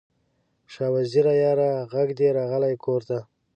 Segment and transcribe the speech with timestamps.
[0.73, 3.19] شاه وزیره یاره، ږغ دې راغلی کور ته